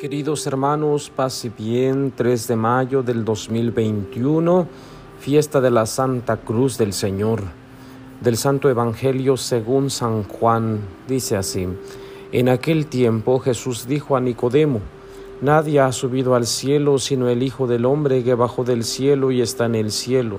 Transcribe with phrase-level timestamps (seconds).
[0.00, 4.66] Queridos hermanos, paz y bien, 3 de mayo del 2021,
[5.18, 7.42] fiesta de la Santa Cruz del Señor,
[8.22, 11.68] del Santo Evangelio según San Juan, dice así,
[12.32, 14.80] en aquel tiempo Jesús dijo a Nicodemo,
[15.42, 19.42] Nadie ha subido al cielo sino el Hijo del Hombre que bajó del cielo y
[19.42, 20.38] está en el cielo.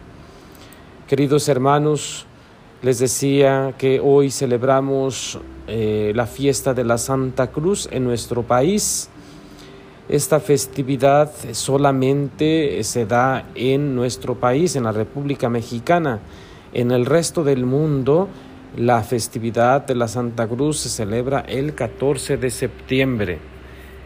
[1.11, 2.25] Queridos hermanos,
[2.81, 9.09] les decía que hoy celebramos eh, la fiesta de la Santa Cruz en nuestro país.
[10.07, 16.21] Esta festividad solamente se da en nuestro país, en la República Mexicana.
[16.71, 18.29] En el resto del mundo,
[18.77, 23.39] la festividad de la Santa Cruz se celebra el 14 de septiembre.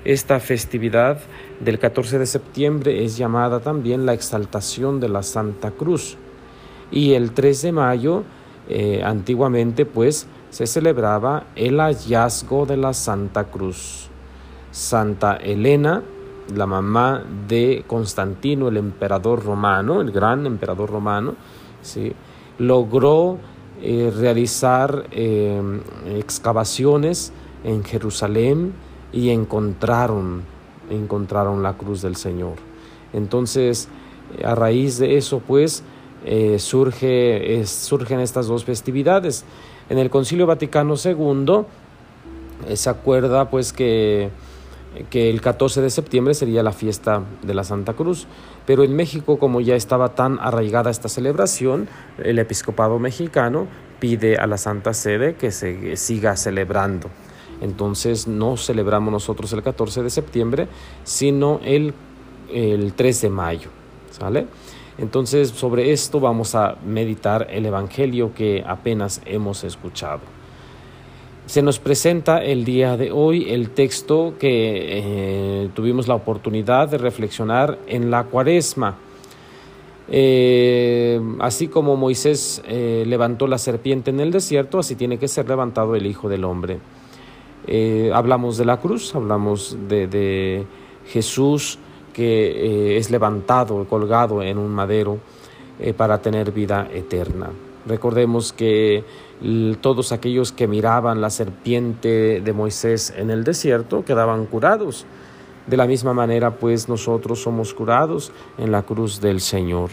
[0.06, 1.20] Esta festividad
[1.60, 6.18] del 14 de septiembre es llamada también la exaltación de la Santa Cruz.
[6.92, 8.24] Y el 3 de mayo
[8.68, 14.10] eh, antiguamente pues se celebraba el hallazgo de la Santa Cruz.
[14.72, 16.04] Santa Elena,
[16.54, 21.36] la mamá de Constantino, el emperador romano, el gran emperador romano,
[21.82, 22.14] ¿sí?
[22.58, 23.38] logró
[23.82, 25.62] eh, realizar eh,
[26.18, 28.74] excavaciones en Jerusalén
[29.12, 30.44] y encontraron,
[30.90, 32.56] encontraron la cruz del Señor.
[33.14, 33.90] Entonces,
[34.44, 35.84] a raíz de eso, pues,
[36.26, 39.46] eh, surge, surgen estas dos festividades.
[39.90, 41.66] En el Concilio Vaticano II
[42.68, 44.32] eh, se acuerda pues que,
[45.12, 48.26] que el 14 de septiembre sería la fiesta de la Santa Cruz,
[48.66, 51.88] pero en México como ya estaba tan arraigada esta celebración,
[52.18, 53.68] el episcopado mexicano
[54.00, 57.10] pide a la Santa Sede que se siga celebrando.
[57.62, 60.68] Entonces no celebramos nosotros el 14 de septiembre,
[61.04, 61.94] sino el,
[62.52, 63.70] el 3 de mayo.
[64.12, 64.48] ¿Sale?
[64.98, 70.22] Entonces sobre esto vamos a meditar el Evangelio que apenas hemos escuchado.
[71.48, 76.98] Se nos presenta el día de hoy el texto que eh, tuvimos la oportunidad de
[76.98, 78.96] reflexionar en la cuaresma.
[80.10, 85.48] Eh, así como Moisés eh, levantó la serpiente en el desierto, así tiene que ser
[85.48, 86.80] levantado el Hijo del Hombre.
[88.14, 90.66] hablamos de la cruz, hablamos de, de
[91.08, 91.78] Jesús
[92.16, 95.20] que eh, es levantado, colgado en un madero
[95.80, 97.50] eh, para tener vida eterna.
[97.86, 99.04] Recordemos que
[99.82, 105.06] todos aquellos que miraban la serpiente de Moisés en el desierto quedaban curados.
[105.68, 109.90] De la misma manera, pues nosotros somos curados en la cruz del Señor.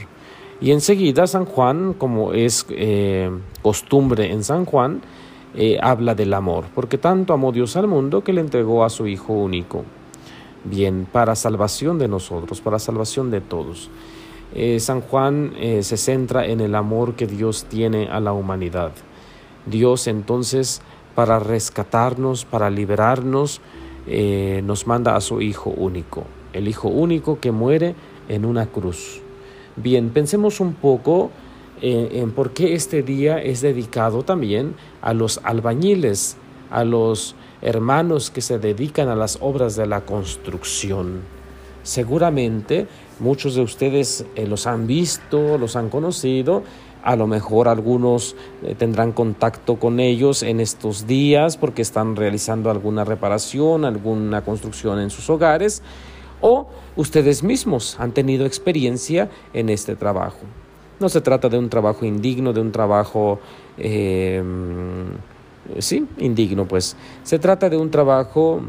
[0.61, 3.31] Y enseguida San Juan, como es eh,
[3.63, 5.03] costumbre en San Juan,
[5.83, 9.35] habla del amor, porque tanto amó Dios al mundo que le entregó a su Hijo
[9.35, 9.85] único
[10.65, 13.91] bien para salvación de nosotros, para salvación de todos.
[14.55, 18.93] Eh, San Juan eh, se centra en el amor que Dios tiene a la humanidad.
[19.67, 20.83] Dios entonces,
[21.15, 23.61] para rescatarnos, para liberarnos,
[24.07, 27.95] eh, nos manda a su Hijo único, el Hijo único que muere
[28.29, 29.21] en una cruz.
[29.77, 31.31] Bien, pensemos un poco
[31.85, 36.37] en por qué este día es dedicado también a los albañiles,
[36.71, 41.21] a los hermanos que se dedican a las obras de la construcción.
[41.83, 42.87] Seguramente
[43.19, 46.63] muchos de ustedes eh, los han visto, los han conocido,
[47.03, 52.71] a lo mejor algunos eh, tendrán contacto con ellos en estos días porque están realizando
[52.71, 55.83] alguna reparación, alguna construcción en sus hogares,
[56.41, 60.41] o ustedes mismos han tenido experiencia en este trabajo.
[61.01, 63.41] No se trata de un trabajo indigno, de un trabajo
[63.77, 64.43] eh,
[65.79, 66.97] sí, indigno, pues.
[67.23, 68.63] Se trata de un trabajo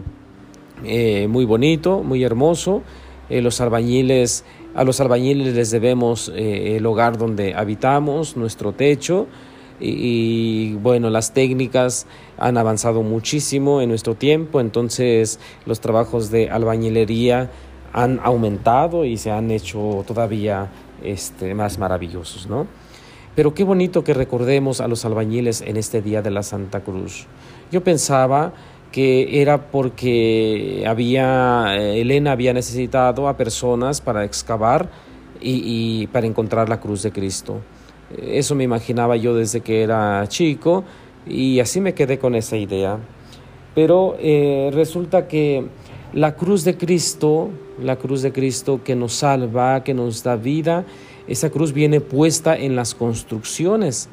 [0.84, 2.81] eh, muy bonito, muy hermoso.
[3.30, 4.44] Eh, los albañiles,
[4.75, 9.28] a los albañiles les debemos eh, el hogar donde habitamos, nuestro techo.
[9.80, 12.06] Y, bueno, las técnicas
[12.38, 17.50] han avanzado muchísimo en nuestro tiempo, entonces los trabajos de albañilería
[17.92, 20.72] han aumentado y se han hecho todavía
[21.04, 22.68] este, más maravillosos, ¿no?
[23.36, 27.26] Pero qué bonito que recordemos a los albañiles en este día de la Santa Cruz.
[27.72, 28.54] Yo pensaba
[28.92, 34.88] que era porque había, eh, Elena había necesitado a personas para excavar
[35.42, 37.60] y, para encontrar la cruz de Cristo.
[38.16, 40.84] Eso me imaginaba yo desde que era chico
[41.26, 43.00] y así me quedé con esa idea.
[43.74, 45.66] Pero eh, resulta que
[46.14, 47.50] la cruz de Cristo,
[47.82, 50.86] la cruz de Cristo que nos salva, que nos da vida,
[51.28, 54.10] esa cruz viene puesta en las construcciones.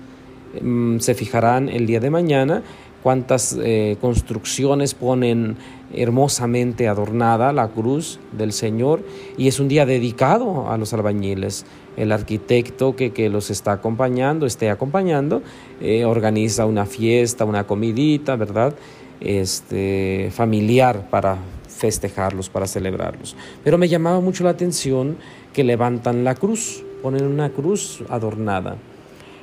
[0.61, 2.63] Mm, se fijarán el día de mañana
[3.03, 5.57] cuántas eh, construcciones ponen
[5.93, 9.03] hermosamente adornada la cruz del Señor
[9.37, 11.67] y es un día dedicado a los albañiles.
[11.97, 15.43] El arquitecto que, que los está acompañando, esté acompañando,
[15.81, 18.75] eh, organiza una fiesta, una comidita, ¿verdad?
[19.21, 23.37] Este, familiar para festejarlos, para celebrarlos.
[23.65, 25.17] Pero me llamaba mucho la atención
[25.53, 28.77] que levantan la cruz, ponen una cruz adornada.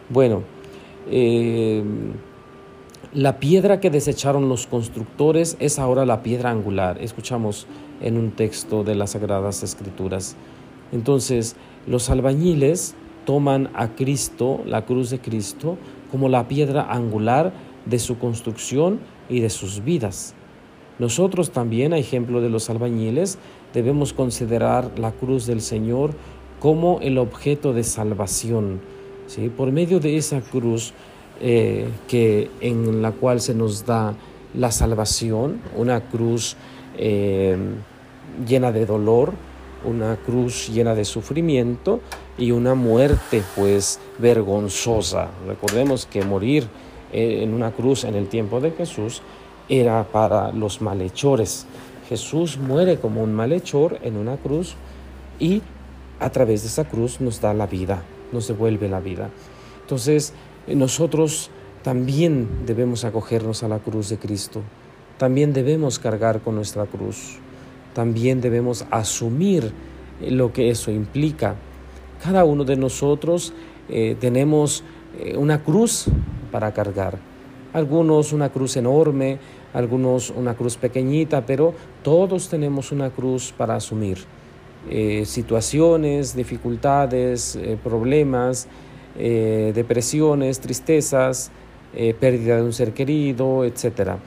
[0.09, 0.43] Bueno,
[1.09, 1.83] eh,
[3.13, 6.97] la piedra que desecharon los constructores es ahora la piedra angular.
[7.01, 7.67] Escuchamos
[8.01, 10.35] en un texto de las Sagradas Escrituras.
[10.91, 11.55] Entonces,
[11.87, 12.95] los albañiles
[13.25, 15.77] toman a Cristo, la cruz de Cristo,
[16.11, 17.53] como la piedra angular
[17.85, 18.99] de su construcción
[19.29, 20.33] y de sus vidas.
[20.99, 23.37] Nosotros también, a ejemplo de los albañiles,
[23.73, 26.11] debemos considerar la cruz del Señor
[26.59, 28.81] como el objeto de salvación.
[29.27, 29.49] ¿sí?
[29.49, 30.93] Por medio de esa cruz,
[31.39, 34.15] eh, que, en la cual se nos da
[34.55, 36.55] la salvación, una cruz
[36.97, 37.57] eh,
[38.47, 39.33] llena de dolor,
[39.85, 41.99] una cruz llena de sufrimiento
[42.39, 45.29] y una muerte pues vergonzosa.
[45.47, 46.67] Recordemos que morir
[47.13, 49.21] eh, en una cruz en el tiempo de Jesús
[49.69, 51.67] era para los malhechores.
[52.09, 54.75] Jesús muere como un malhechor en una cruz
[55.39, 55.61] y
[56.19, 59.29] a través de esa cruz nos da la vida, nos devuelve la vida.
[59.81, 60.33] Entonces,
[60.67, 61.49] nosotros
[61.83, 64.61] también debemos acogernos a la cruz de Cristo,
[65.17, 67.37] también debemos cargar con nuestra cruz,
[67.93, 69.71] también debemos asumir
[70.21, 71.55] lo que eso implica.
[72.21, 73.53] Cada uno de nosotros
[73.89, 74.83] eh, tenemos
[75.19, 76.05] eh, una cruz
[76.51, 77.17] para cargar.
[77.73, 79.39] Algunos una cruz enorme,
[79.73, 81.73] algunos una cruz pequeñita, pero
[82.03, 84.17] todos tenemos una cruz para asumir.
[84.89, 88.67] Eh, situaciones, dificultades, problemas,
[89.19, 91.49] eh, depresiones, tristezas,
[91.95, 94.17] eh, pérdida de un ser querido, etc.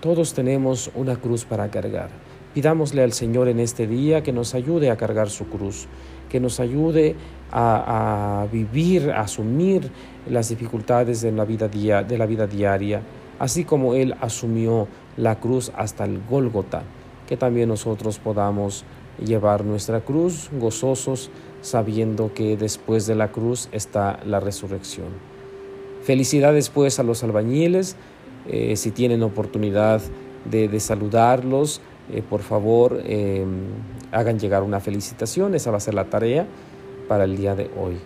[0.00, 2.08] Todos tenemos una cruz para cargar.
[2.52, 5.86] Pidámosle al Señor en este día que nos ayude a cargar su cruz,
[6.28, 7.14] que nos ayude
[7.52, 9.88] a, vivir, a asumir
[10.28, 13.02] las dificultades de la, vida de la vida diaria,
[13.38, 16.82] así como Él asumió la cruz hasta el Gólgota,
[17.28, 18.84] que también nosotros podamos
[19.18, 21.30] llevar nuestra cruz gozosos
[21.62, 25.08] sabiendo que después de la cruz está la resurrección.
[26.02, 27.96] Felicidades pues a los albañiles,
[28.48, 30.00] eh, si tienen oportunidad
[30.50, 33.44] de, saludarlos, eh, por favor eh,
[34.10, 36.46] hagan llegar una felicitación, esa va a ser la tarea
[37.08, 37.98] para el día de hoy.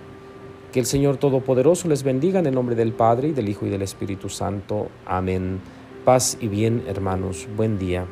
[0.73, 3.71] Que el Señor Todopoderoso les bendiga en el nombre del Padre, y del Hijo y
[3.71, 4.89] del Espíritu Santo.
[5.07, 5.61] Amén.
[6.05, 7.47] Paz y bien, hermanos.
[7.57, 8.07] Buen día.